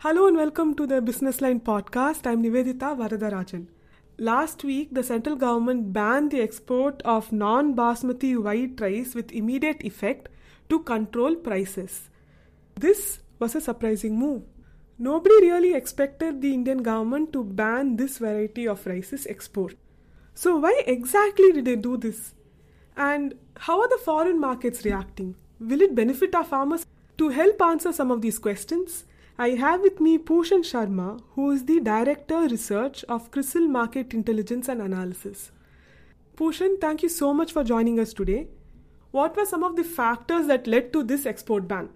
Hello 0.00 0.26
and 0.26 0.36
welcome 0.36 0.74
to 0.74 0.86
the 0.86 1.00
Business 1.00 1.40
Line 1.40 1.58
podcast. 1.58 2.26
I'm 2.26 2.42
Nivedita 2.42 2.94
Varadarajan. 2.98 3.68
Last 4.18 4.62
week, 4.62 4.90
the 4.92 5.02
central 5.02 5.36
government 5.36 5.94
banned 5.94 6.32
the 6.32 6.42
export 6.42 7.00
of 7.06 7.32
non 7.32 7.74
basmati 7.74 8.36
white 8.36 8.78
rice 8.78 9.14
with 9.14 9.32
immediate 9.32 9.82
effect 9.84 10.28
to 10.68 10.80
control 10.80 11.34
prices. 11.34 12.10
This 12.74 13.20
was 13.38 13.54
a 13.54 13.60
surprising 13.62 14.18
move. 14.18 14.42
Nobody 14.98 15.34
really 15.40 15.74
expected 15.74 16.42
the 16.42 16.52
Indian 16.52 16.82
government 16.82 17.32
to 17.32 17.42
ban 17.42 17.96
this 17.96 18.18
variety 18.18 18.68
of 18.68 18.86
rice's 18.86 19.26
export. 19.26 19.76
So, 20.34 20.58
why 20.58 20.82
exactly 20.86 21.52
did 21.52 21.64
they 21.64 21.76
do 21.76 21.96
this? 21.96 22.34
And 22.98 23.34
how 23.60 23.80
are 23.80 23.88
the 23.88 24.02
foreign 24.04 24.38
markets 24.38 24.84
reacting? 24.84 25.36
Will 25.58 25.80
it 25.80 25.94
benefit 25.94 26.34
our 26.34 26.44
farmers? 26.44 26.84
To 27.16 27.30
help 27.30 27.62
answer 27.62 27.94
some 27.94 28.10
of 28.10 28.20
these 28.20 28.38
questions, 28.38 29.04
I 29.38 29.50
have 29.50 29.82
with 29.82 30.00
me 30.00 30.16
Pushan 30.16 30.60
Sharma, 30.60 31.20
who 31.34 31.50
is 31.50 31.66
the 31.66 31.78
Director 31.78 32.48
Research 32.48 33.04
of 33.04 33.30
CRISIL 33.30 33.68
Market 33.68 34.14
Intelligence 34.14 34.66
and 34.66 34.80
Analysis. 34.80 35.52
Pushan, 36.36 36.80
thank 36.80 37.02
you 37.02 37.10
so 37.10 37.34
much 37.34 37.52
for 37.52 37.62
joining 37.62 38.00
us 38.00 38.14
today. 38.14 38.48
What 39.10 39.36
were 39.36 39.44
some 39.44 39.62
of 39.62 39.76
the 39.76 39.84
factors 39.84 40.46
that 40.46 40.66
led 40.66 40.90
to 40.94 41.02
this 41.02 41.26
export 41.26 41.68
ban? 41.68 41.90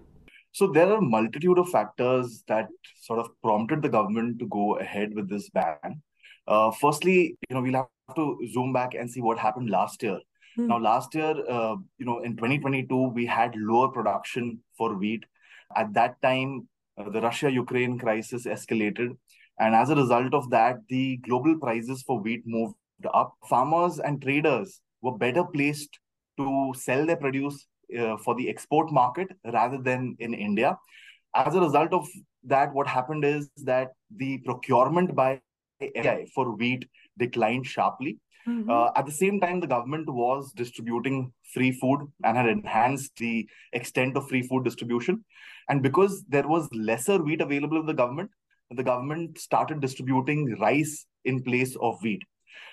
So 0.51 0.67
there 0.67 0.87
are 0.87 0.97
a 0.97 1.01
multitude 1.01 1.57
of 1.57 1.67
factors 1.69 2.43
that 2.47 2.67
sort 3.01 3.17
of 3.17 3.29
prompted 3.41 3.81
the 3.81 3.89
government 3.89 4.37
to 4.37 4.45
go 4.45 4.77
ahead 4.77 5.15
with 5.15 5.27
this 5.27 5.49
ban. 5.49 6.03
Uh, 6.47 6.69
firstly, 6.69 7.35
you 7.49 7.55
know, 7.55 7.63
we'll 7.63 7.73
have 7.73 8.15
to 8.17 8.37
zoom 8.53 8.71
back 8.71 8.93
and 8.93 9.09
see 9.09 9.21
what 9.21 9.39
happened 9.39 9.71
last 9.71 10.03
year. 10.03 10.19
Hmm. 10.57 10.67
Now, 10.67 10.77
last 10.77 11.15
year, 11.15 11.33
uh, 11.49 11.75
you 11.97 12.05
know, 12.05 12.19
in 12.19 12.35
2022, 12.35 13.13
we 13.15 13.25
had 13.25 13.55
lower 13.55 13.87
production 13.87 14.59
for 14.77 14.95
wheat. 14.95 15.23
At 15.75 15.93
that 15.93 16.21
time, 16.21 16.67
the 17.09 17.21
Russia 17.21 17.51
Ukraine 17.51 17.97
crisis 17.97 18.45
escalated. 18.45 19.17
And 19.59 19.75
as 19.75 19.89
a 19.89 19.95
result 19.95 20.33
of 20.33 20.49
that, 20.49 20.77
the 20.89 21.17
global 21.17 21.57
prices 21.59 22.03
for 22.03 22.19
wheat 22.19 22.43
moved 22.45 22.75
up. 23.13 23.33
Farmers 23.49 23.99
and 23.99 24.21
traders 24.21 24.81
were 25.01 25.17
better 25.17 25.43
placed 25.43 25.99
to 26.37 26.73
sell 26.75 27.05
their 27.05 27.17
produce 27.17 27.67
uh, 27.97 28.17
for 28.17 28.35
the 28.35 28.49
export 28.49 28.91
market 28.91 29.27
rather 29.53 29.77
than 29.77 30.15
in 30.19 30.33
India. 30.33 30.77
As 31.35 31.55
a 31.55 31.61
result 31.61 31.93
of 31.93 32.07
that, 32.43 32.73
what 32.73 32.87
happened 32.87 33.23
is 33.23 33.49
that 33.63 33.89
the 34.15 34.39
procurement 34.39 35.15
by 35.15 35.39
FCI 35.81 36.29
for 36.33 36.55
wheat 36.55 36.85
declined 37.17 37.65
sharply. 37.65 38.17
Mm-hmm. 38.47 38.69
Uh, 38.69 38.89
at 38.95 39.05
the 39.05 39.11
same 39.11 39.39
time, 39.39 39.59
the 39.59 39.67
government 39.67 40.09
was 40.09 40.51
distributing 40.53 41.31
free 41.53 41.71
food 41.71 42.07
and 42.23 42.37
had 42.37 42.47
enhanced 42.47 43.15
the 43.17 43.47
extent 43.73 44.17
of 44.17 44.27
free 44.27 44.41
food 44.41 44.63
distribution. 44.63 45.23
And 45.69 45.81
because 45.81 46.23
there 46.27 46.47
was 46.47 46.69
lesser 46.73 47.21
wheat 47.21 47.41
available 47.41 47.79
in 47.79 47.85
the 47.85 47.93
government, 47.93 48.31
the 48.71 48.83
government 48.83 49.37
started 49.37 49.81
distributing 49.81 50.55
rice 50.59 51.05
in 51.25 51.43
place 51.43 51.75
of 51.81 52.01
wheat. 52.01 52.21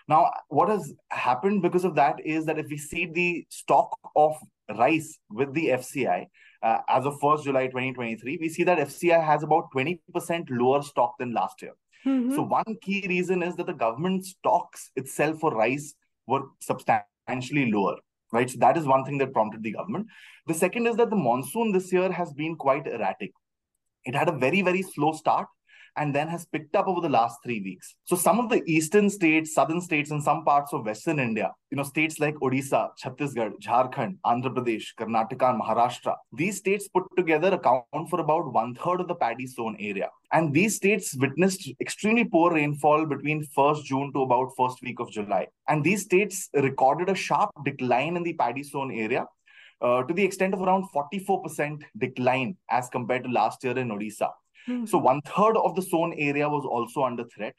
Now, 0.09 0.31
what 0.49 0.69
has 0.69 0.93
happened 1.11 1.63
because 1.63 1.85
of 1.85 1.95
that 1.97 2.25
is 2.25 2.47
that 2.47 2.59
if 2.59 2.67
we 2.69 2.79
see 2.79 3.07
the 3.07 3.45
stock 3.51 3.97
of 4.17 4.37
rice 4.77 5.19
with 5.31 5.53
the 5.53 5.69
FCI 5.69 6.27
uh, 6.63 6.79
as 6.89 7.05
of 7.05 7.21
1st 7.21 7.45
July 7.45 7.67
2023, 7.67 8.39
we 8.41 8.49
see 8.49 8.65
that 8.65 8.79
FCI 8.79 9.25
has 9.25 9.43
about 9.43 9.69
20% 9.75 9.99
lower 10.51 10.83
stock 10.83 11.19
than 11.19 11.33
last 11.33 11.61
year. 11.63 11.73
Mm-hmm. 12.07 12.35
So, 12.35 12.43
one 12.43 12.77
key 12.83 13.07
reason 13.09 13.43
is 13.43 13.57
that 13.57 13.67
the 13.67 13.73
government 13.73 14.25
stocks 14.25 14.91
itself 14.97 15.41
for 15.41 15.55
rice 15.55 15.95
were 16.27 16.43
substantially 16.61 17.71
lower 17.71 17.97
right? 18.33 18.51
So 18.51 18.59
that 18.59 18.77
is 18.77 18.85
one 18.85 19.05
thing 19.05 19.19
that 19.19 19.33
prompted 19.33 19.63
the 19.63 19.73
government. 19.73 20.07
The 20.47 20.55
second 20.55 20.87
is 20.87 20.97
that 20.97 21.11
the 21.11 21.17
monsoon 21.17 21.73
this 21.73 21.93
year 21.93 22.11
has 22.11 22.33
been 22.33 22.57
quite 22.57 22.87
erratic. 22.87 23.33
It 24.05 24.15
had 24.15 24.29
a 24.29 24.33
very, 24.33 24.63
very 24.63 24.83
slow 24.83 25.13
start 25.13 25.47
and 25.99 26.15
then 26.15 26.29
has 26.29 26.47
picked 26.47 26.77
up 26.77 26.87
over 26.87 27.01
the 27.01 27.09
last 27.09 27.39
three 27.43 27.61
weeks. 27.61 27.95
So 28.05 28.17
some 28.17 28.39
of 28.39 28.49
the 28.49 28.63
eastern 28.67 29.11
states, 29.11 29.55
southern 29.55 29.81
states, 29.81 30.11
and 30.11 30.23
some 30.23 30.45
parts 30.45 30.73
of 30.73 30.87
western 30.87 31.19
India, 31.19 31.53
you 31.71 31.77
know, 31.77 31.83
states 31.83 32.19
like 32.19 32.35
Odisha, 32.37 32.89
Chhattisgarh, 33.03 33.53
Jharkhand, 33.61 34.17
Andhra 34.25 34.55
Pradesh, 34.55 34.87
Karnataka, 34.99 35.51
and 35.51 35.61
Maharashtra, 35.61 36.15
these 36.33 36.59
states 36.59 36.89
put 36.89 37.05
together 37.17 37.53
account 37.55 38.09
for 38.09 38.21
about 38.21 38.53
one 38.53 38.75
third 38.75 39.01
of 39.01 39.09
the 39.09 39.15
paddy 39.15 39.47
sown 39.47 39.77
area. 39.81 40.09
And 40.33 40.53
these 40.55 40.77
states 40.77 41.17
witnessed 41.17 41.71
extremely 41.81 42.25
poor 42.25 42.53
rainfall 42.55 43.07
between 43.07 43.47
1st 43.57 43.85
June 43.85 44.13
to 44.15 44.23
about 44.23 44.53
first 44.57 44.83
week 44.83 45.01
of 45.01 45.11
July. 45.11 45.47
And 45.69 45.83
these 45.83 46.03
states 46.03 46.49
recorded 46.55 47.09
a 47.09 47.15
sharp 47.15 47.51
decline 47.65 48.17
in 48.17 48.23
the 48.23 48.35
paddy 48.35 48.63
sown 48.63 48.93
area 48.93 49.27
uh, 49.81 50.03
to 50.03 50.15
the 50.15 50.25
extent 50.25 50.55
of 50.55 50.61
around 50.61 50.85
44% 50.95 51.83
decline 51.97 52.57
as 52.71 52.89
compared 52.89 53.25
to 53.25 53.31
last 53.31 53.65
year 53.65 53.79
in 53.79 53.89
Odisha. 53.89 54.31
So 54.87 54.99
one 54.99 55.21
third 55.23 55.57
of 55.57 55.75
the 55.75 55.83
sown 55.83 56.15
area 56.19 56.49
was 56.49 56.65
also 56.65 57.05
under 57.05 57.25
threat. 57.35 57.55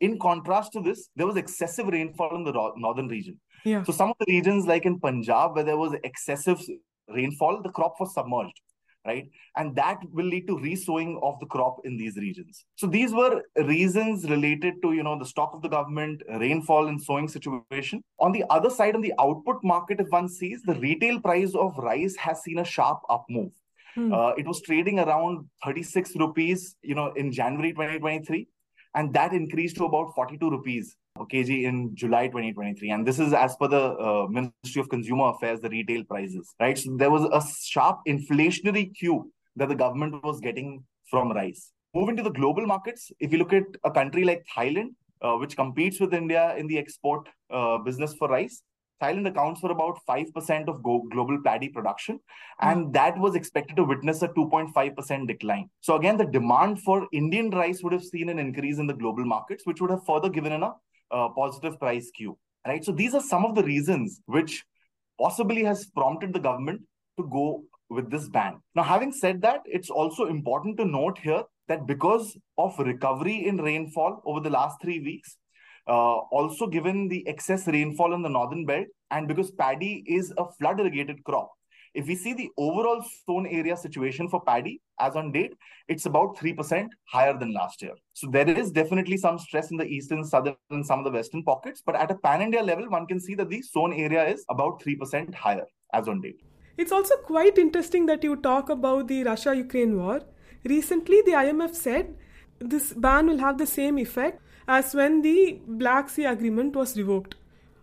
In 0.00 0.18
contrast 0.18 0.72
to 0.72 0.80
this, 0.80 1.08
there 1.16 1.26
was 1.26 1.36
excessive 1.36 1.86
rainfall 1.86 2.34
in 2.34 2.44
the 2.44 2.52
northern 2.76 3.08
region. 3.08 3.40
Yeah. 3.64 3.82
So 3.84 3.92
some 3.92 4.10
of 4.10 4.16
the 4.20 4.32
regions, 4.32 4.66
like 4.66 4.84
in 4.84 4.98
Punjab, 5.00 5.54
where 5.54 5.64
there 5.64 5.76
was 5.76 5.94
excessive 6.04 6.60
rainfall, 7.08 7.62
the 7.62 7.70
crop 7.70 7.94
was 8.00 8.12
submerged, 8.12 8.60
right? 9.06 9.30
And 9.56 9.74
that 9.76 9.98
will 10.10 10.26
lead 10.26 10.46
to 10.48 10.58
resowing 10.58 11.18
of 11.22 11.38
the 11.40 11.46
crop 11.46 11.76
in 11.84 11.96
these 11.96 12.16
regions. 12.16 12.64
So 12.76 12.86
these 12.86 13.12
were 13.12 13.42
reasons 13.56 14.28
related 14.28 14.74
to, 14.82 14.92
you 14.92 15.02
know, 15.02 15.18
the 15.18 15.24
stock 15.24 15.52
of 15.54 15.62
the 15.62 15.68
government, 15.68 16.22
rainfall 16.28 16.88
and 16.88 17.00
sowing 17.00 17.28
situation. 17.28 18.02
On 18.18 18.32
the 18.32 18.44
other 18.50 18.70
side, 18.70 18.94
on 18.94 19.00
the 19.00 19.14
output 19.18 19.62
market, 19.62 20.00
if 20.00 20.08
one 20.08 20.28
sees, 20.28 20.62
the 20.62 20.74
retail 20.74 21.20
price 21.20 21.54
of 21.54 21.78
rice 21.78 22.16
has 22.16 22.42
seen 22.42 22.58
a 22.58 22.64
sharp 22.64 23.00
up 23.08 23.24
move. 23.30 23.52
Hmm. 23.94 24.12
Uh, 24.12 24.30
it 24.30 24.46
was 24.46 24.60
trading 24.62 24.98
around 24.98 25.46
36 25.64 26.16
rupees, 26.16 26.76
you 26.82 26.94
know, 26.94 27.12
in 27.14 27.30
January 27.32 27.72
2023, 27.72 28.48
and 28.94 29.12
that 29.14 29.32
increased 29.32 29.76
to 29.76 29.84
about 29.84 30.14
42 30.14 30.50
rupees 30.50 30.96
per 31.14 31.24
kg 31.24 31.64
in 31.64 31.94
July 31.94 32.26
2023. 32.26 32.90
And 32.90 33.06
this 33.06 33.18
is 33.18 33.32
as 33.32 33.56
per 33.56 33.68
the 33.68 33.82
uh, 34.06 34.26
Ministry 34.28 34.80
of 34.80 34.88
Consumer 34.88 35.30
Affairs, 35.30 35.60
the 35.60 35.70
retail 35.70 36.04
prices, 36.04 36.54
right? 36.60 36.76
So 36.76 36.96
there 36.96 37.10
was 37.10 37.24
a 37.24 37.42
sharp 37.62 38.00
inflationary 38.08 38.94
cue 38.94 39.30
that 39.56 39.68
the 39.68 39.76
government 39.76 40.24
was 40.24 40.40
getting 40.40 40.84
from 41.10 41.32
rice. 41.32 41.70
Moving 41.94 42.16
to 42.16 42.24
the 42.24 42.30
global 42.30 42.66
markets, 42.66 43.12
if 43.20 43.30
you 43.32 43.38
look 43.38 43.52
at 43.52 43.64
a 43.84 43.90
country 43.90 44.24
like 44.24 44.44
Thailand, 44.56 44.94
uh, 45.22 45.36
which 45.36 45.56
competes 45.56 46.00
with 46.00 46.12
India 46.12 46.54
in 46.56 46.66
the 46.66 46.78
export 46.78 47.28
uh, 47.50 47.78
business 47.78 48.14
for 48.14 48.28
rice, 48.28 48.62
Thailand 49.02 49.28
accounts 49.28 49.60
for 49.60 49.70
about 49.70 49.98
5% 50.08 50.68
of 50.68 50.82
global 50.82 51.38
paddy 51.44 51.68
production, 51.68 52.20
and 52.60 52.86
mm. 52.86 52.92
that 52.92 53.18
was 53.18 53.34
expected 53.34 53.76
to 53.76 53.84
witness 53.84 54.22
a 54.22 54.28
2.5% 54.28 55.26
decline. 55.26 55.68
So, 55.80 55.96
again, 55.96 56.16
the 56.16 56.24
demand 56.24 56.80
for 56.82 57.06
Indian 57.12 57.50
rice 57.50 57.82
would 57.82 57.92
have 57.92 58.04
seen 58.04 58.28
an 58.28 58.38
increase 58.38 58.78
in 58.78 58.86
the 58.86 58.94
global 58.94 59.24
markets, 59.24 59.66
which 59.66 59.80
would 59.80 59.90
have 59.90 60.06
further 60.06 60.28
given 60.28 60.52
in 60.52 60.62
a 60.62 60.74
uh, 61.10 61.28
positive 61.30 61.78
price 61.78 62.10
cue. 62.16 62.38
Right. 62.66 62.84
So, 62.84 62.92
these 62.92 63.14
are 63.14 63.20
some 63.20 63.44
of 63.44 63.54
the 63.54 63.64
reasons 63.64 64.20
which 64.26 64.64
possibly 65.20 65.64
has 65.64 65.86
prompted 65.86 66.32
the 66.32 66.40
government 66.40 66.82
to 67.18 67.28
go 67.30 67.64
with 67.90 68.10
this 68.10 68.28
ban. 68.28 68.60
Now, 68.74 68.82
having 68.82 69.12
said 69.12 69.42
that, 69.42 69.60
it's 69.64 69.90
also 69.90 70.26
important 70.26 70.78
to 70.78 70.84
note 70.84 71.18
here 71.18 71.42
that 71.68 71.86
because 71.86 72.36
of 72.58 72.78
recovery 72.78 73.46
in 73.46 73.56
rainfall 73.58 74.22
over 74.24 74.40
the 74.40 74.50
last 74.50 74.80
three 74.82 75.00
weeks, 75.00 75.36
uh, 75.86 76.16
also, 76.30 76.66
given 76.66 77.08
the 77.08 77.26
excess 77.28 77.66
rainfall 77.66 78.14
in 78.14 78.22
the 78.22 78.28
northern 78.28 78.64
belt, 78.64 78.86
and 79.10 79.28
because 79.28 79.50
paddy 79.50 80.02
is 80.06 80.32
a 80.38 80.50
flood 80.58 80.80
irrigated 80.80 81.22
crop, 81.24 81.50
if 81.94 82.08
we 82.08 82.16
see 82.16 82.34
the 82.34 82.50
overall 82.58 83.04
sown 83.24 83.46
area 83.46 83.76
situation 83.76 84.28
for 84.28 84.40
paddy 84.40 84.80
as 84.98 85.14
on 85.14 85.30
date, 85.30 85.52
it's 85.86 86.06
about 86.06 86.36
3% 86.36 86.88
higher 87.04 87.38
than 87.38 87.52
last 87.52 87.82
year. 87.82 87.92
So 88.14 88.28
there 88.28 88.48
is 88.48 88.72
definitely 88.72 89.16
some 89.16 89.38
stress 89.38 89.70
in 89.70 89.76
the 89.76 89.84
eastern, 89.84 90.24
southern, 90.24 90.56
and 90.70 90.84
some 90.84 90.98
of 90.98 91.04
the 91.04 91.12
western 91.12 91.44
pockets. 91.44 91.82
But 91.86 91.94
at 91.94 92.10
a 92.10 92.16
pan 92.16 92.42
India 92.42 92.62
level, 92.62 92.90
one 92.90 93.06
can 93.06 93.20
see 93.20 93.36
that 93.36 93.48
the 93.48 93.62
sown 93.62 93.92
area 93.92 94.26
is 94.26 94.44
about 94.48 94.82
3% 94.82 95.34
higher 95.34 95.66
as 95.92 96.08
on 96.08 96.20
date. 96.20 96.40
It's 96.76 96.90
also 96.90 97.16
quite 97.18 97.58
interesting 97.58 98.06
that 98.06 98.24
you 98.24 98.36
talk 98.36 98.70
about 98.70 99.06
the 99.06 99.22
Russia 99.22 99.54
Ukraine 99.54 99.96
war. 99.96 100.22
Recently, 100.64 101.22
the 101.24 101.32
IMF 101.32 101.76
said 101.76 102.16
this 102.58 102.92
ban 102.92 103.28
will 103.28 103.38
have 103.38 103.58
the 103.58 103.66
same 103.66 103.98
effect 103.98 104.40
as 104.66 104.94
when 104.94 105.22
the 105.22 105.60
Black 105.66 106.08
Sea 106.08 106.24
Agreement 106.24 106.74
was 106.74 106.96
revoked. 106.96 107.34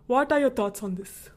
What 0.07 0.31
are 0.31 0.39
your 0.39 0.49
thoughts 0.49 0.83
on 0.83 0.95
this? 0.95 1.29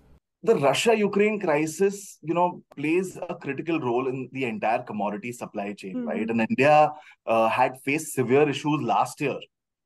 The 0.42 0.56
Russia 0.56 0.94
Ukraine 0.94 1.40
crisis, 1.40 2.18
you 2.22 2.34
know, 2.34 2.62
plays 2.76 3.16
a 3.28 3.34
critical 3.34 3.80
role 3.80 4.08
in 4.08 4.28
the 4.32 4.44
entire 4.44 4.82
commodity 4.82 5.32
supply 5.32 5.72
chain, 5.72 5.96
mm-hmm. 5.96 6.08
right? 6.08 6.28
And 6.28 6.40
India 6.40 6.92
uh, 7.26 7.48
had 7.48 7.80
faced 7.84 8.12
severe 8.12 8.48
issues 8.48 8.82
last 8.82 9.20
year 9.20 9.38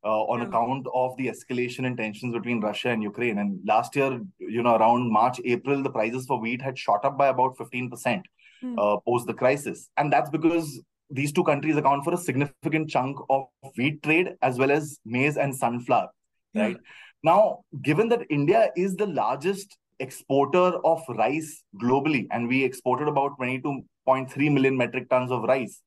uh, 0.04 0.22
on 0.24 0.40
yeah. 0.40 0.48
account 0.48 0.86
of 0.94 1.16
the 1.16 1.28
escalation 1.28 1.86
in 1.86 1.96
tensions 1.96 2.32
between 2.32 2.60
Russia 2.60 2.88
and 2.88 3.02
Ukraine. 3.02 3.38
And 3.38 3.60
last 3.64 3.94
year, 3.94 4.20
you 4.38 4.62
know, 4.62 4.76
around 4.76 5.12
March, 5.12 5.40
April, 5.44 5.82
the 5.82 5.90
prices 5.90 6.26
for 6.26 6.40
wheat 6.40 6.62
had 6.62 6.78
shot 6.78 7.04
up 7.04 7.16
by 7.16 7.28
about 7.28 7.56
15% 7.56 7.90
mm. 7.92 8.74
uh, 8.78 9.00
post 9.06 9.26
the 9.26 9.34
crisis. 9.34 9.90
And 9.96 10.12
that's 10.12 10.30
because 10.30 10.82
these 11.10 11.32
two 11.32 11.44
countries 11.44 11.76
account 11.76 12.04
for 12.04 12.14
a 12.14 12.18
significant 12.18 12.88
chunk 12.88 13.18
of 13.30 13.46
wheat 13.76 14.02
trade 14.02 14.34
as 14.42 14.58
well 14.58 14.70
as 14.70 14.98
maize 15.04 15.36
and 15.36 15.54
sunflower 15.54 16.08
right 16.54 16.76
now 17.22 17.60
given 17.82 18.08
that 18.08 18.22
india 18.30 18.70
is 18.76 18.96
the 18.96 19.06
largest 19.06 19.78
exporter 20.00 20.66
of 20.84 21.00
rice 21.08 21.62
globally 21.82 22.26
and 22.30 22.48
we 22.48 22.62
exported 22.64 23.08
about 23.08 23.38
22.3 23.38 24.52
million 24.52 24.76
metric 24.76 25.08
tons 25.10 25.30
of 25.30 25.42
rice 25.42 25.82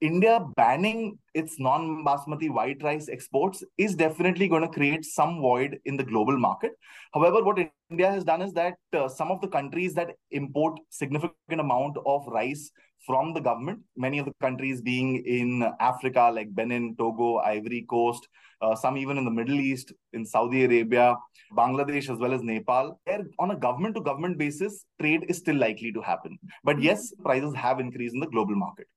India 0.00 0.40
banning 0.56 1.18
its 1.32 1.58
non 1.58 2.04
basmati 2.04 2.50
white 2.50 2.82
rice 2.82 3.08
exports 3.08 3.64
is 3.78 3.94
definitely 3.94 4.46
going 4.46 4.62
to 4.62 4.68
create 4.68 5.04
some 5.04 5.40
void 5.40 5.78
in 5.86 5.96
the 5.96 6.04
global 6.04 6.36
market. 6.38 6.72
However, 7.14 7.42
what 7.42 7.58
India 7.90 8.10
has 8.10 8.22
done 8.22 8.42
is 8.42 8.52
that 8.52 8.74
uh, 8.92 9.08
some 9.08 9.30
of 9.30 9.40
the 9.40 9.48
countries 9.48 9.94
that 9.94 10.10
import 10.30 10.78
significant 10.90 11.60
amount 11.60 11.96
of 12.04 12.26
rice 12.26 12.70
from 13.06 13.32
the 13.32 13.40
government, 13.40 13.80
many 13.96 14.18
of 14.18 14.26
the 14.26 14.32
countries 14.40 14.80
being 14.82 15.24
in 15.24 15.64
Africa 15.80 16.30
like 16.34 16.54
Benin, 16.54 16.96
Togo, 16.98 17.36
Ivory 17.38 17.86
Coast, 17.88 18.26
uh, 18.60 18.74
some 18.74 18.96
even 18.96 19.16
in 19.18 19.24
the 19.24 19.30
Middle 19.30 19.60
East, 19.60 19.92
in 20.12 20.24
Saudi 20.24 20.64
Arabia, 20.64 21.14
Bangladesh, 21.56 22.10
as 22.10 22.18
well 22.18 22.32
as 22.32 22.42
Nepal, 22.42 23.00
where 23.04 23.24
on 23.38 23.52
a 23.52 23.56
government 23.56 23.94
to 23.94 24.00
government 24.00 24.38
basis, 24.38 24.84
trade 25.00 25.24
is 25.28 25.38
still 25.38 25.56
likely 25.56 25.92
to 25.92 26.00
happen. 26.00 26.38
But 26.64 26.80
yes, 26.80 27.12
prices 27.22 27.54
have 27.54 27.80
increased 27.80 28.14
in 28.14 28.20
the 28.20 28.26
global 28.26 28.56
market. 28.56 28.88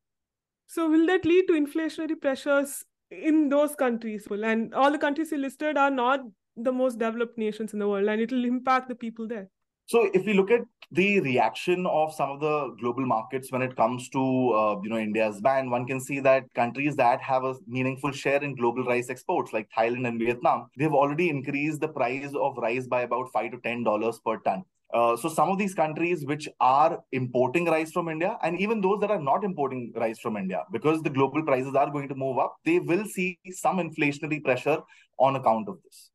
So 0.68 0.90
will 0.90 1.06
that 1.08 1.26
lead 1.26 1.46
to 1.48 1.54
inflationary 1.54 2.20
pressures 2.20 2.84
in 3.12 3.50
those 3.50 3.76
countries? 3.76 4.28
And 4.32 4.74
all 4.74 4.92
the 4.92 4.98
countries 4.98 5.32
you 5.32 5.38
listed 5.38 5.78
are 5.78 5.92
not 5.92 6.22
the 6.56 6.72
most 6.72 7.00
developed 7.00 7.38
nations 7.38 7.74
in 7.74 7.80
the 7.80 7.88
world, 7.88 8.08
and 8.08 8.22
it 8.22 8.32
will 8.32 8.46
impact 8.46 8.90
the 8.90 8.96
people 8.96 9.28
there. 9.28 9.50
So 9.90 10.08
if 10.14 10.24
we 10.28 10.34
look 10.34 10.52
at 10.52 10.62
the 10.92 11.20
reaction 11.20 11.88
of 11.88 12.14
some 12.14 12.30
of 12.30 12.40
the 12.40 12.76
global 12.80 13.08
markets 13.08 13.52
when 13.52 13.64
it 13.64 13.76
comes 13.76 14.08
to 14.10 14.20
uh, 14.20 14.76
you 14.84 14.90
know 14.90 15.00
India's 15.00 15.42
ban, 15.42 15.72
one 15.72 15.88
can 15.88 16.00
see 16.00 16.20
that 16.20 16.44
countries 16.54 16.96
that 16.98 17.20
have 17.22 17.44
a 17.44 17.56
meaningful 17.66 18.12
share 18.12 18.44
in 18.44 18.54
global 18.54 18.84
rice 18.84 19.10
exports, 19.10 19.52
like 19.52 19.68
Thailand 19.76 20.08
and 20.08 20.20
Vietnam, 20.20 20.68
they've 20.78 20.94
already 20.94 21.32
increased 21.32 21.82
the 21.82 21.88
price 21.88 22.30
of 22.36 22.56
rice 22.58 22.86
by 22.86 23.02
about 23.02 23.32
five 23.34 23.50
to 23.50 23.58
ten 23.64 23.82
dollars 23.84 24.20
per 24.24 24.38
ton. 24.42 24.64
Uh, 24.94 25.18
so 25.18 25.28
some 25.28 25.50
of 25.50 25.58
these 25.58 25.74
countries 25.74 26.24
which 26.24 26.48
are 26.60 27.00
importing 27.12 27.66
rice 27.66 27.92
from 27.92 28.10
India, 28.10 28.38
and 28.44 28.60
even 28.60 28.82
those 28.82 29.00
that 29.00 29.10
are 29.10 29.20
not 29.32 29.44
importing 29.44 29.92
rice 29.96 30.20
from 30.20 30.38
India, 30.38 30.66
because 30.72 31.02
the 31.02 31.10
global 31.10 31.42
prices 31.42 31.74
are 31.74 31.90
going 31.90 32.08
to 32.08 32.14
move 32.14 32.38
up, 32.38 32.58
they 32.64 32.78
will 32.78 33.06
see 33.06 33.40
some 33.54 33.78
inflationary 33.78 34.44
pressure 34.44 34.78
on 35.18 35.36
account 35.36 35.68
of 35.68 35.80
this. 35.84 36.09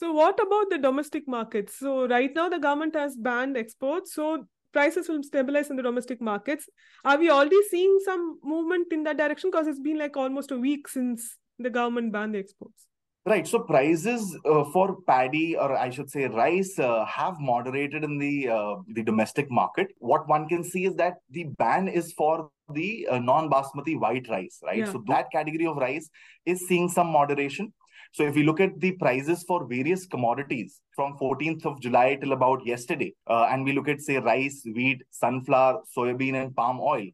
So 0.00 0.12
what 0.12 0.40
about 0.40 0.70
the 0.70 0.78
domestic 0.78 1.28
markets? 1.28 1.78
So 1.78 2.08
right 2.08 2.34
now 2.34 2.48
the 2.48 2.58
government 2.58 2.94
has 2.94 3.16
banned 3.16 3.58
exports, 3.58 4.14
so 4.14 4.46
prices 4.72 5.10
will 5.10 5.22
stabilize 5.22 5.68
in 5.68 5.76
the 5.76 5.82
domestic 5.82 6.22
markets. 6.22 6.70
Are 7.04 7.18
we 7.18 7.28
already 7.28 7.62
seeing 7.68 7.98
some 8.02 8.38
movement 8.42 8.94
in 8.94 9.02
that 9.02 9.18
direction? 9.18 9.50
Because 9.50 9.66
it's 9.66 9.78
been 9.78 9.98
like 9.98 10.16
almost 10.16 10.52
a 10.52 10.56
week 10.56 10.88
since 10.88 11.36
the 11.58 11.68
government 11.68 12.14
banned 12.14 12.34
the 12.34 12.38
exports. 12.38 12.86
Right. 13.26 13.46
So 13.46 13.58
prices 13.58 14.34
uh, 14.46 14.64
for 14.72 15.02
paddy, 15.06 15.54
or 15.54 15.76
I 15.76 15.90
should 15.90 16.10
say 16.10 16.26
rice, 16.28 16.78
uh, 16.78 17.04
have 17.04 17.38
moderated 17.38 18.02
in 18.02 18.16
the 18.16 18.48
uh, 18.48 18.76
the 18.94 19.02
domestic 19.02 19.50
market. 19.50 19.88
What 19.98 20.26
one 20.26 20.48
can 20.48 20.64
see 20.64 20.86
is 20.86 20.96
that 20.96 21.16
the 21.28 21.44
ban 21.58 21.88
is 21.88 22.14
for 22.14 22.48
the 22.72 23.06
uh, 23.10 23.18
non-basmati 23.18 24.00
white 24.00 24.26
rice, 24.30 24.60
right? 24.64 24.78
Yeah. 24.78 24.92
So 24.92 25.04
that 25.08 25.30
category 25.30 25.66
of 25.66 25.76
rice 25.76 26.08
is 26.46 26.66
seeing 26.66 26.88
some 26.88 27.08
moderation. 27.08 27.74
So 28.12 28.24
if 28.24 28.36
you 28.36 28.42
look 28.44 28.60
at 28.60 28.80
the 28.80 28.92
prices 28.92 29.44
for 29.44 29.66
various 29.66 30.06
commodities 30.06 30.80
from 30.96 31.16
14th 31.16 31.64
of 31.64 31.80
July 31.80 32.16
till 32.16 32.32
about 32.32 32.66
yesterday, 32.66 33.14
uh, 33.26 33.46
and 33.50 33.64
we 33.64 33.72
look 33.72 33.88
at 33.88 34.00
say 34.00 34.18
rice, 34.18 34.62
wheat, 34.64 35.02
sunflower, 35.10 35.82
soybean, 35.96 36.42
and 36.42 36.54
palm 36.54 36.80
oil, 36.80 37.06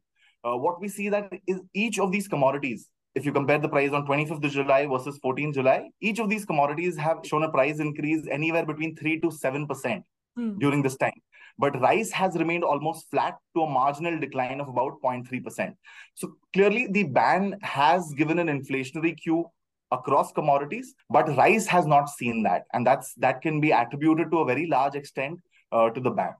uh, 0.45 0.57
what 0.57 0.81
we 0.81 0.89
see 0.89 1.09
that 1.09 1.31
is 1.47 1.61
each 1.75 1.99
of 1.99 2.13
these 2.13 2.29
commodities 2.29 2.89
if 3.17 3.25
you 3.25 3.33
compare 3.33 3.59
the 3.59 3.69
price 3.69 3.93
on 3.93 4.07
25th 4.07 4.45
of 4.45 4.53
July 4.53 4.87
versus 4.87 5.19
14th 5.25 5.55
July, 5.55 5.89
each 6.03 6.19
of 6.19 6.29
these 6.29 6.45
commodities 6.45 6.99
have 6.99 7.21
shown 7.25 7.45
a 7.45 7.51
price 7.51 7.79
increase 7.81 8.27
anywhere 8.31 8.67
between 8.67 8.95
3 8.95 9.21
to 9.21 9.29
7% 9.29 10.03
mm. 10.39 10.59
during 10.59 10.83
this 10.83 10.99
time. 10.99 11.19
But 11.59 11.81
rice 11.81 12.11
has 12.11 12.37
remained 12.37 12.63
almost 12.63 13.11
flat 13.11 13.39
to 13.55 13.63
a 13.63 13.71
marginal 13.71 14.21
decline 14.21 14.61
of 14.61 14.69
about 14.69 15.01
0.3%. 15.03 15.75
So 16.15 16.35
clearly, 16.53 16.89
the 16.91 17.05
ban 17.05 17.57
has 17.63 18.13
given 18.13 18.39
an 18.39 18.49
inflationary 18.49 19.17
cue 19.19 19.47
across 19.93 20.33
commodities, 20.33 20.95
but 21.11 21.29
rice 21.37 21.67
has 21.67 21.87
not 21.87 22.09
seen 22.09 22.43
that. 22.43 22.65
And 22.73 22.87
that's 22.87 23.15
that 23.15 23.43
can 23.43 23.61
be 23.61 23.71
attributed 23.71 24.31
to 24.31 24.39
a 24.39 24.45
very 24.45 24.67
large 24.67 24.95
extent 24.95 25.41
uh, 25.73 25.91
to 25.91 26.01
the 26.01 26.11
ban. 26.11 26.35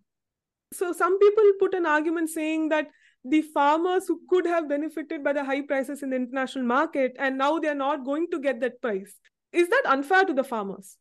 So 0.73 0.93
some 0.93 1.19
people 1.19 1.45
put 1.61 1.75
an 1.75 1.87
argument 1.87 2.31
saying 2.31 2.71
that 2.71 2.89
the 3.29 3.43
farmers 3.43 4.07
who 4.07 4.21
could 4.29 4.47
have 4.47 4.69
benefited 4.69 5.25
by 5.25 5.33
the 5.33 5.45
high 5.45 5.63
prices 5.63 6.03
in 6.03 6.11
the 6.11 6.17
international 6.17 6.65
market 6.65 7.17
and 7.19 7.37
now 7.37 7.59
they 7.59 7.69
are 7.69 7.75
not 7.75 8.05
going 8.05 8.29
to 8.31 8.39
get 8.41 8.61
that 8.61 8.81
price 8.81 9.17
is 9.53 9.69
that 9.69 9.83
unfair 9.87 10.25
to 10.25 10.33
the 10.33 10.45
farmers 10.45 10.97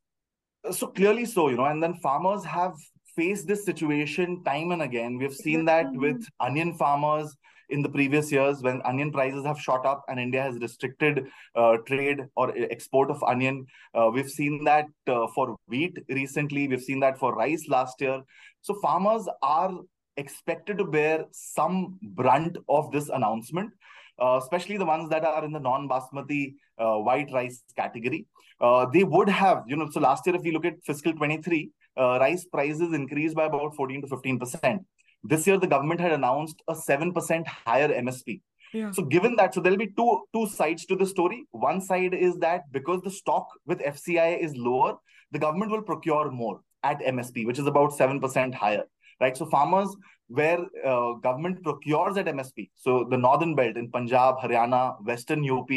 so 0.71 0.87
clearly 0.87 1.25
so 1.25 1.49
you 1.49 1.57
know 1.57 1.65
and 1.65 1.83
then 1.83 1.93
farmers 1.95 2.43
have 2.43 2.73
faced 3.15 3.47
this 3.47 3.63
situation 3.63 4.43
time 4.43 4.71
and 4.71 4.81
again 4.81 5.17
we've 5.17 5.35
seen 5.35 5.65
that 5.65 5.85
with 5.93 6.25
onion 6.39 6.73
farmers 6.73 7.35
in 7.69 7.81
the 7.81 7.89
previous 7.89 8.31
years 8.31 8.61
when 8.61 8.81
onion 8.85 9.11
prices 9.11 9.45
have 9.45 9.59
shot 9.59 9.85
up 9.85 10.03
and 10.07 10.19
India 10.19 10.41
has 10.41 10.55
restricted 10.59 11.25
uh, 11.55 11.77
trade 11.87 12.21
or 12.35 12.53
export 12.71 13.09
of 13.09 13.23
onion. 13.23 13.65
Uh, 13.93 14.09
we've 14.13 14.29
seen 14.29 14.63
that 14.63 14.85
uh, 15.07 15.27
for 15.33 15.55
wheat 15.67 15.97
recently. 16.09 16.67
We've 16.67 16.81
seen 16.81 16.99
that 17.01 17.17
for 17.17 17.33
rice 17.35 17.67
last 17.67 17.99
year. 18.01 18.21
So 18.61 18.75
farmers 18.81 19.27
are 19.41 19.71
expected 20.17 20.77
to 20.77 20.85
bear 20.85 21.25
some 21.31 21.99
brunt 22.01 22.57
of 22.69 22.91
this 22.91 23.09
announcement, 23.09 23.71
uh, 24.21 24.39
especially 24.41 24.77
the 24.77 24.85
ones 24.85 25.09
that 25.09 25.25
are 25.25 25.43
in 25.43 25.51
the 25.51 25.59
non-basmati 25.59 26.55
uh, 26.77 26.97
white 26.97 27.29
rice 27.33 27.63
category. 27.75 28.25
Uh, 28.61 28.85
they 28.85 29.03
would 29.03 29.27
have, 29.27 29.63
you 29.67 29.75
know, 29.75 29.89
so 29.91 29.99
last 29.99 30.25
year, 30.25 30.35
if 30.35 30.41
we 30.41 30.51
look 30.51 30.65
at 30.65 30.81
fiscal 30.85 31.13
23, 31.13 31.69
uh, 31.97 32.17
rice 32.19 32.45
prices 32.45 32.93
increased 32.93 33.35
by 33.35 33.45
about 33.45 33.75
14 33.75 34.01
to 34.01 34.07
15%. 34.07 34.79
This 35.27 35.47
year, 35.47 35.57
the 35.57 35.67
government 35.67 35.99
had 35.99 36.11
announced 36.11 36.61
a 36.67 36.73
7% 36.73 37.47
higher 37.47 37.89
MSP. 37.89 38.41
Yeah. 38.73 38.91
So 38.91 39.03
given 39.03 39.35
that, 39.37 39.53
so 39.53 39.61
there'll 39.61 39.77
be 39.77 39.93
two 39.97 40.23
two 40.33 40.47
sides 40.47 40.85
to 40.87 40.95
the 40.95 41.05
story. 41.05 41.45
One 41.51 41.79
side 41.79 42.13
is 42.13 42.35
that 42.37 42.63
because 42.71 43.01
the 43.01 43.11
stock 43.11 43.47
with 43.65 43.79
FCI 43.79 44.43
is 44.43 44.55
lower, 44.57 44.95
the 45.31 45.39
government 45.39 45.71
will 45.71 45.81
procure 45.81 46.29
more 46.31 46.59
at 46.83 46.99
MSP, 46.99 47.45
which 47.45 47.57
is 47.57 47.67
about 47.67 47.91
7% 47.91 48.53
higher 48.53 48.83
right? 49.19 49.37
So 49.37 49.45
farmers 49.45 49.95
where 50.27 50.59
uh, 50.83 51.13
government 51.13 51.63
procures 51.63 52.17
at 52.17 52.25
MSP. 52.25 52.69
So 52.75 53.05
the 53.09 53.17
northern 53.17 53.55
belt 53.55 53.77
in 53.77 53.91
Punjab, 53.91 54.37
Haryana, 54.39 55.03
Western 55.03 55.47
UP, 55.49 55.69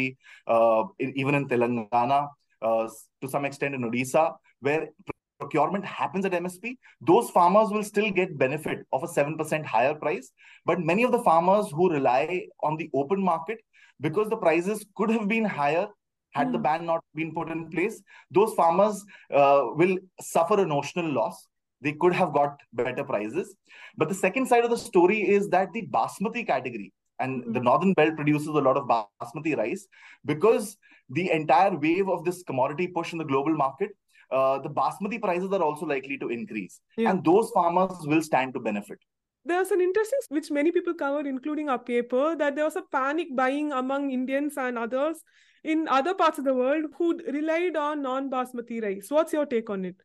uh, 0.47 0.83
in, 0.97 1.13
even 1.17 1.35
in 1.35 1.47
Telangana, 1.47 2.29
uh, 2.61 2.89
to 3.21 3.27
some 3.27 3.45
extent 3.45 3.75
in 3.75 3.81
Odisha, 3.81 4.35
where 4.61 4.89
procurement 5.39 5.85
happens 5.85 6.25
at 6.25 6.31
MSP, 6.31 6.77
those 7.01 7.29
farmers 7.29 7.69
will 7.69 7.83
still 7.83 8.11
get 8.11 8.37
benefit 8.37 8.85
of 8.91 9.03
a 9.03 9.07
7% 9.07 9.65
higher 9.65 9.95
price. 9.95 10.31
But 10.65 10.79
many 10.79 11.03
of 11.03 11.11
the 11.11 11.23
farmers 11.23 11.69
who 11.71 11.91
rely 11.91 12.47
on 12.61 12.77
the 12.77 12.89
open 12.93 13.21
market, 13.21 13.59
because 14.01 14.29
the 14.29 14.37
prices 14.37 14.85
could 14.95 15.09
have 15.09 15.27
been 15.27 15.45
higher 15.45 15.87
had 16.31 16.47
mm. 16.47 16.51
the 16.51 16.57
hmm. 16.57 16.63
ban 16.63 16.85
not 16.85 17.03
been 17.15 17.33
put 17.33 17.49
in 17.49 17.69
place, 17.69 18.01
those 18.29 18.53
farmers 18.53 19.03
uh, 19.33 19.63
will 19.73 19.97
suffer 20.21 20.61
a 20.61 20.65
notional 20.65 21.11
loss 21.11 21.47
they 21.81 21.93
could 21.93 22.13
have 22.13 22.33
got 22.33 22.59
better 22.73 23.03
prices. 23.03 23.55
But 23.97 24.09
the 24.09 24.15
second 24.15 24.47
side 24.47 24.63
of 24.63 24.69
the 24.69 24.77
story 24.77 25.21
is 25.29 25.49
that 25.49 25.71
the 25.73 25.87
basmati 25.87 26.45
category 26.45 26.93
and 27.19 27.41
mm-hmm. 27.41 27.53
the 27.53 27.59
northern 27.59 27.93
belt 27.93 28.15
produces 28.15 28.47
a 28.47 28.51
lot 28.51 28.77
of 28.77 28.87
basmati 28.87 29.57
rice 29.57 29.87
because 30.25 30.77
the 31.09 31.31
entire 31.31 31.75
wave 31.77 32.09
of 32.09 32.23
this 32.25 32.43
commodity 32.43 32.87
push 32.87 33.13
in 33.13 33.17
the 33.17 33.25
global 33.25 33.55
market 33.55 33.91
uh, 34.31 34.59
the 34.59 34.69
basmati 34.69 35.21
prices 35.21 35.51
are 35.51 35.63
also 35.63 35.85
likely 35.85 36.17
to 36.17 36.29
increase 36.29 36.81
yeah. 36.97 37.09
and 37.09 37.23
those 37.23 37.49
farmers 37.51 38.05
will 38.05 38.21
stand 38.21 38.53
to 38.53 38.59
benefit 38.59 38.99
there's 39.45 39.71
an 39.71 39.81
interesting 39.81 40.19
which 40.29 40.51
many 40.51 40.71
people 40.71 40.93
covered 40.93 41.25
including 41.25 41.69
our 41.69 41.79
paper 41.79 42.35
that 42.35 42.55
there 42.55 42.65
was 42.65 42.75
a 42.75 42.83
panic 42.91 43.27
buying 43.35 43.71
among 43.71 44.11
indians 44.11 44.57
and 44.57 44.77
others 44.77 45.23
in 45.63 45.87
other 45.89 46.13
parts 46.13 46.37
of 46.37 46.45
the 46.45 46.53
world 46.53 46.85
who 46.97 47.17
relied 47.27 47.75
on 47.75 48.01
non 48.01 48.29
basmati 48.29 48.81
rice 48.81 49.07
what's 49.09 49.33
your 49.33 49.45
take 49.45 49.69
on 49.69 49.85
it 49.85 49.95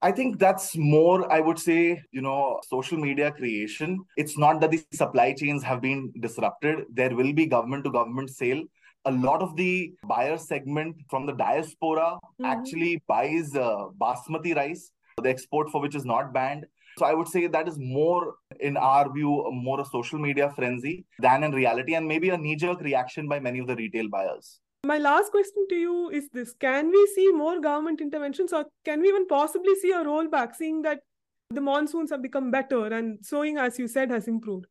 I 0.00 0.12
think 0.12 0.38
that's 0.38 0.76
more, 0.76 1.30
I 1.32 1.40
would 1.40 1.58
say, 1.58 2.00
you 2.12 2.20
know, 2.20 2.60
social 2.68 2.96
media 2.96 3.32
creation. 3.32 3.98
It's 4.16 4.38
not 4.38 4.60
that 4.60 4.70
the 4.70 4.84
supply 4.92 5.32
chains 5.32 5.64
have 5.64 5.80
been 5.80 6.12
disrupted. 6.20 6.84
There 6.92 7.16
will 7.16 7.32
be 7.32 7.46
government 7.46 7.82
to 7.84 7.90
government 7.90 8.30
sale. 8.30 8.62
A 9.08 9.10
lot 9.10 9.40
of 9.40 9.56
the 9.56 9.94
buyer 10.06 10.36
segment 10.36 10.96
from 11.08 11.24
the 11.24 11.32
diaspora 11.32 12.18
mm-hmm. 12.18 12.44
actually 12.44 13.02
buys 13.08 13.56
uh, 13.56 13.86
basmati 13.98 14.54
rice, 14.54 14.90
the 15.22 15.30
export 15.30 15.70
for 15.70 15.80
which 15.80 15.94
is 15.94 16.04
not 16.04 16.34
banned. 16.34 16.66
So 16.98 17.06
I 17.06 17.14
would 17.14 17.28
say 17.28 17.46
that 17.46 17.66
is 17.68 17.78
more, 17.78 18.34
in 18.60 18.76
our 18.76 19.10
view, 19.10 19.48
more 19.50 19.80
a 19.80 19.86
social 19.86 20.18
media 20.18 20.52
frenzy 20.54 21.06
than 21.20 21.42
in 21.42 21.52
reality, 21.52 21.94
and 21.94 22.06
maybe 22.06 22.28
a 22.28 22.36
knee 22.36 22.56
jerk 22.56 22.82
reaction 22.82 23.28
by 23.28 23.40
many 23.40 23.60
of 23.60 23.66
the 23.66 23.76
retail 23.76 24.10
buyers. 24.10 24.60
My 24.84 24.98
last 24.98 25.30
question 25.30 25.66
to 25.70 25.74
you 25.74 26.10
is 26.10 26.28
this 26.34 26.52
Can 26.52 26.90
we 26.90 27.06
see 27.14 27.32
more 27.32 27.60
government 27.60 28.02
interventions, 28.02 28.52
or 28.52 28.66
can 28.84 29.00
we 29.00 29.08
even 29.08 29.26
possibly 29.26 29.74
see 29.76 29.92
a 29.92 30.04
rollback, 30.04 30.54
seeing 30.54 30.82
that 30.82 31.00
the 31.48 31.62
monsoons 31.62 32.10
have 32.10 32.20
become 32.20 32.50
better 32.50 32.86
and 32.88 33.24
sowing, 33.24 33.56
as 33.56 33.78
you 33.78 33.88
said, 33.88 34.10
has 34.10 34.28
improved? 34.28 34.66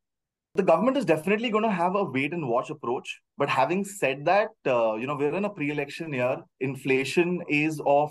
The 0.58 0.64
government 0.64 0.96
is 0.96 1.04
definitely 1.04 1.50
going 1.50 1.62
to 1.62 1.70
have 1.70 1.94
a 1.94 2.02
wait 2.02 2.32
and 2.32 2.48
watch 2.48 2.68
approach. 2.68 3.20
But 3.36 3.48
having 3.48 3.84
said 3.84 4.24
that, 4.24 4.48
uh, 4.66 4.96
you 4.96 5.06
know, 5.06 5.14
we're 5.14 5.36
in 5.36 5.44
a 5.44 5.50
pre 5.50 5.70
election 5.70 6.12
year. 6.12 6.38
Inflation 6.58 7.44
is 7.48 7.80
of 7.86 8.10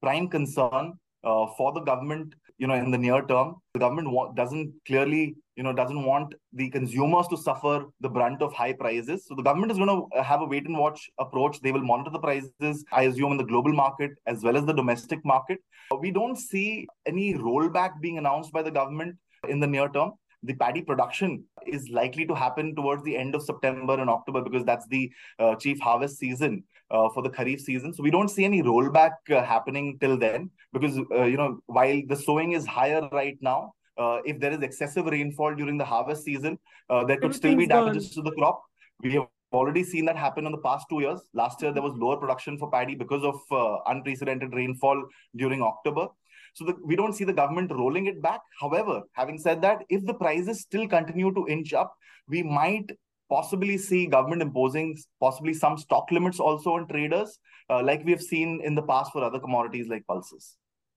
prime 0.00 0.28
concern 0.28 0.92
uh, 1.24 1.46
for 1.58 1.72
the 1.72 1.80
government, 1.80 2.36
you 2.58 2.68
know, 2.68 2.74
in 2.74 2.92
the 2.92 2.98
near 2.98 3.22
term. 3.22 3.56
The 3.74 3.80
government 3.80 4.36
doesn't 4.36 4.72
clearly 4.86 5.34
you 5.56 5.64
know 5.64 5.72
doesn't 5.72 6.04
want 6.04 6.32
the 6.52 6.70
consumers 6.70 7.26
to 7.28 7.36
suffer 7.36 7.84
the 8.00 8.08
brunt 8.08 8.40
of 8.40 8.52
high 8.54 8.72
prices 8.72 9.26
so 9.26 9.34
the 9.34 9.42
government 9.42 9.70
is 9.70 9.76
going 9.76 9.90
to 9.94 10.22
have 10.22 10.40
a 10.40 10.44
wait 10.52 10.66
and 10.66 10.78
watch 10.78 11.10
approach 11.18 11.60
they 11.60 11.72
will 11.72 11.82
monitor 11.82 12.12
the 12.14 12.18
prices 12.18 12.82
i 12.92 13.02
assume 13.02 13.32
in 13.32 13.36
the 13.36 13.44
global 13.44 13.74
market 13.80 14.12
as 14.26 14.42
well 14.42 14.56
as 14.56 14.64
the 14.64 14.72
domestic 14.72 15.22
market 15.22 15.58
we 15.98 16.10
don't 16.10 16.36
see 16.36 16.86
any 17.04 17.34
rollback 17.34 18.00
being 18.00 18.16
announced 18.16 18.50
by 18.52 18.62
the 18.62 18.70
government 18.70 19.14
in 19.50 19.60
the 19.60 19.66
near 19.66 19.90
term 19.90 20.12
the 20.42 20.54
paddy 20.54 20.82
production 20.82 21.44
is 21.66 21.88
likely 21.90 22.26
to 22.26 22.34
happen 22.34 22.74
towards 22.74 23.02
the 23.04 23.16
end 23.16 23.34
of 23.34 23.42
September 23.42 24.00
and 24.00 24.08
October 24.08 24.42
because 24.42 24.64
that's 24.64 24.86
the 24.88 25.10
uh, 25.38 25.54
chief 25.56 25.78
harvest 25.80 26.18
season 26.18 26.64
uh, 26.90 27.08
for 27.10 27.22
the 27.22 27.30
Kharif 27.30 27.60
season. 27.60 27.92
So 27.92 28.02
we 28.02 28.10
don't 28.10 28.28
see 28.28 28.44
any 28.44 28.62
rollback 28.62 29.12
uh, 29.30 29.42
happening 29.42 29.98
till 30.00 30.16
then 30.16 30.50
because, 30.72 30.98
uh, 31.12 31.24
you 31.24 31.36
know, 31.36 31.60
while 31.66 32.00
the 32.06 32.16
sowing 32.16 32.52
is 32.52 32.66
higher 32.66 33.08
right 33.12 33.38
now, 33.40 33.74
uh, 33.98 34.18
if 34.24 34.40
there 34.40 34.52
is 34.52 34.62
excessive 34.62 35.06
rainfall 35.06 35.54
during 35.54 35.76
the 35.76 35.84
harvest 35.84 36.24
season, 36.24 36.58
uh, 36.88 37.04
there 37.04 37.18
could 37.18 37.34
still 37.34 37.54
be 37.54 37.66
damages 37.66 38.14
gone. 38.14 38.24
to 38.24 38.30
the 38.30 38.36
crop. 38.36 38.62
We 39.02 39.12
have 39.14 39.26
already 39.52 39.84
seen 39.84 40.04
that 40.06 40.16
happen 40.16 40.46
in 40.46 40.52
the 40.52 40.58
past 40.58 40.86
two 40.88 41.00
years. 41.00 41.20
Last 41.34 41.60
year, 41.60 41.72
there 41.72 41.82
was 41.82 41.92
lower 41.94 42.16
production 42.16 42.56
for 42.58 42.70
paddy 42.70 42.94
because 42.94 43.24
of 43.24 43.40
uh, 43.50 43.78
unprecedented 43.86 44.54
rainfall 44.54 45.04
during 45.36 45.62
October. 45.62 46.08
So 46.54 46.64
the, 46.64 46.76
we 46.84 46.96
don't 46.96 47.12
see 47.12 47.24
the 47.24 47.32
government 47.32 47.70
rolling 47.72 48.06
it 48.06 48.20
back. 48.22 48.40
However, 48.60 49.02
having 49.12 49.38
said 49.38 49.62
that, 49.62 49.84
if 49.88 50.04
the 50.04 50.14
prices 50.14 50.60
still 50.60 50.86
continue 50.88 51.32
to 51.34 51.46
inch 51.48 51.72
up, 51.72 51.94
we 52.28 52.42
might 52.42 52.90
possibly 53.28 53.78
see 53.78 54.06
government 54.06 54.42
imposing 54.42 54.98
possibly 55.20 55.54
some 55.54 55.78
stock 55.78 56.10
limits 56.10 56.40
also 56.40 56.74
on 56.74 56.88
traders, 56.88 57.38
uh, 57.70 57.82
like 57.82 58.04
we 58.04 58.10
have 58.10 58.22
seen 58.22 58.60
in 58.64 58.74
the 58.74 58.82
past 58.82 59.12
for 59.12 59.22
other 59.22 59.38
commodities 59.38 59.88
like 59.88 60.06
pulses. 60.06 60.56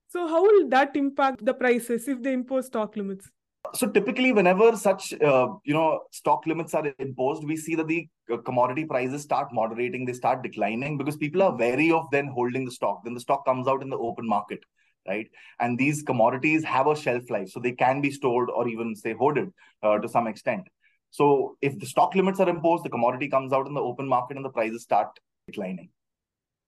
So 0.10 0.28
how 0.28 0.44
will 0.44 0.68
that 0.70 0.96
impact 0.96 1.46
the 1.46 1.54
prices 1.54 2.08
if 2.08 2.22
they 2.22 2.34
impose 2.34 2.68
stock 2.68 2.96
limits? 2.96 3.30
So 3.74 3.88
typically, 3.88 4.32
whenever 4.34 4.76
such 4.76 5.14
uh, 5.22 5.48
you 5.64 5.74
know 5.74 6.02
stock 6.12 6.46
limits 6.46 6.74
are 6.74 6.94
imposed, 7.00 7.46
we 7.46 7.56
see 7.56 7.76
that 7.76 7.88
the 7.88 8.08
uh, 8.32 8.38
commodity 8.38 8.86
prices 8.86 9.24
start 9.24 9.48
moderating, 9.54 10.06
they 10.06 10.14
start 10.14 10.44
declining 10.44 10.98
because 10.98 11.16
people 11.16 11.42
are 11.42 11.56
wary 11.56 11.92
of 11.92 12.06
then 12.12 12.28
holding 12.28 12.66
the 12.66 12.72
stock. 12.72 13.04
Then 13.04 13.14
the 13.14 13.22
stock 13.22 13.46
comes 13.46 13.68
out 13.68 13.82
in 13.82 13.90
the 13.90 13.98
open 13.98 14.28
market, 14.28 14.60
right? 15.08 15.28
And 15.60 15.78
these 15.78 16.04
commodities 16.04 16.64
have 16.64 16.88
a 16.88 16.96
shelf 16.96 17.30
life, 17.30 17.50
so 17.50 17.60
they 17.60 17.74
can 17.74 18.02
be 18.02 18.12
stored 18.12 18.50
or 18.50 18.68
even 18.68 18.96
say 18.96 19.14
hoarded 19.14 19.50
uh, 19.82 19.98
to 20.00 20.08
some 20.08 20.28
extent. 20.28 20.68
So 21.12 21.58
if 21.62 21.78
the 21.78 21.86
stock 21.86 22.16
limits 22.16 22.40
are 22.40 22.50
imposed, 22.50 22.84
the 22.84 22.90
commodity 22.90 23.30
comes 23.30 23.54
out 23.54 23.68
in 23.68 23.74
the 23.74 23.82
open 23.82 24.08
market 24.08 24.36
and 24.36 24.46
the 24.46 24.50
prices 24.50 24.82
start 24.82 25.10
declining. 25.48 25.90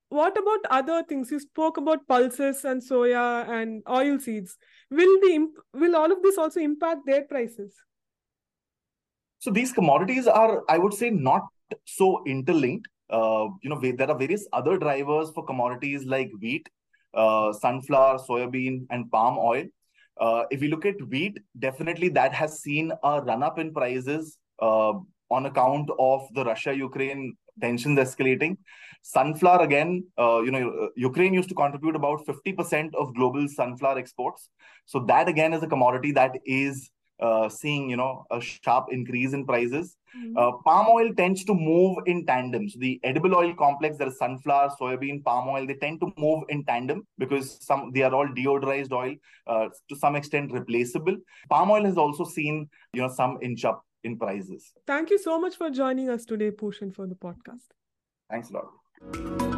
What 0.09 0.37
about 0.37 0.59
other 0.69 1.03
things? 1.03 1.31
You 1.31 1.39
spoke 1.39 1.77
about 1.77 2.07
pulses 2.07 2.63
and 2.63 2.81
soya 2.81 3.49
and 3.49 3.81
oil 3.89 4.19
seeds. 4.19 4.57
Will 4.91 5.19
the 5.21 5.47
will 5.73 5.95
all 5.95 6.11
of 6.11 6.21
this 6.21 6.37
also 6.37 6.59
impact 6.59 7.01
their 7.07 7.23
prices? 7.23 7.73
So 9.39 9.51
these 9.51 9.71
commodities 9.71 10.27
are 10.27 10.63
i 10.69 10.77
would 10.77 10.93
say 10.93 11.09
not 11.09 11.41
so 11.85 12.23
interlinked. 12.25 12.87
Uh, 13.09 13.47
you 13.61 13.69
know 13.69 13.79
there 13.79 14.09
are 14.09 14.17
various 14.17 14.47
other 14.53 14.77
drivers 14.77 15.31
for 15.31 15.45
commodities 15.45 16.05
like 16.05 16.29
wheat 16.41 16.69
uh, 17.15 17.53
sunflower 17.53 18.17
soybean 18.27 18.85
and 18.89 19.09
palm 19.11 19.37
oil 19.37 19.65
uh, 20.19 20.43
if 20.51 20.61
you 20.61 20.69
look 20.69 20.85
at 20.85 21.01
wheat 21.09 21.39
definitely 21.59 22.09
that 22.09 22.33
has 22.33 22.61
seen 22.61 22.91
a 23.03 23.21
run 23.21 23.43
up 23.43 23.59
in 23.59 23.73
prices 23.73 24.37
uh, 24.61 24.93
on 25.31 25.45
account 25.45 25.89
of 25.99 26.27
the 26.33 26.43
russia 26.45 26.73
ukraine 26.75 27.35
tensions 27.61 27.99
escalating. 27.99 28.57
Sunflower 29.01 29.63
again, 29.63 30.05
uh, 30.17 30.41
you 30.41 30.51
know, 30.51 30.89
Ukraine 30.95 31.33
used 31.33 31.49
to 31.49 31.55
contribute 31.55 31.95
about 31.95 32.25
50% 32.25 32.95
of 32.95 33.13
global 33.13 33.47
sunflower 33.47 33.99
exports. 33.99 34.49
So 34.85 34.99
that 35.07 35.27
again 35.27 35.53
is 35.53 35.63
a 35.63 35.67
commodity 35.67 36.11
that 36.13 36.33
is 36.45 36.89
uh, 37.19 37.49
seeing, 37.49 37.89
you 37.89 37.97
know, 37.97 38.25
a 38.31 38.41
sharp 38.41 38.87
increase 38.91 39.33
in 39.33 39.45
prices. 39.45 39.97
Mm-hmm. 40.17 40.37
Uh, 40.37 40.51
palm 40.63 40.87
oil 40.89 41.13
tends 41.15 41.43
to 41.45 41.53
move 41.53 41.97
in 42.05 42.25
tandem. 42.25 42.69
So 42.69 42.79
the 42.79 42.99
edible 43.03 43.35
oil 43.35 43.53
complex, 43.53 43.97
there 43.97 44.07
is 44.07 44.17
sunflower, 44.17 44.71
soybean, 44.79 45.23
palm 45.23 45.49
oil, 45.49 45.67
they 45.67 45.75
tend 45.75 45.99
to 46.01 46.11
move 46.17 46.43
in 46.49 46.63
tandem 46.63 47.05
because 47.17 47.57
some 47.65 47.91
they 47.93 48.01
are 48.01 48.13
all 48.13 48.27
deodorized 48.27 48.91
oil, 48.91 49.15
uh, 49.47 49.69
to 49.89 49.95
some 49.95 50.15
extent 50.15 50.51
replaceable. 50.51 51.17
Palm 51.49 51.71
oil 51.71 51.85
has 51.85 51.97
also 51.97 52.23
seen, 52.23 52.69
you 52.93 53.01
know, 53.01 53.09
some 53.09 53.37
inch 53.41 53.65
up 53.65 53.83
in 54.03 54.17
prices. 54.17 54.71
Thank 54.87 55.09
you 55.09 55.17
so 55.17 55.39
much 55.39 55.55
for 55.55 55.69
joining 55.69 56.09
us 56.09 56.25
today, 56.25 56.51
Pushan, 56.51 56.93
for 56.93 57.07
the 57.07 57.15
podcast. 57.15 57.67
Thanks 58.29 58.49
a 58.49 58.53
lot. 58.53 59.54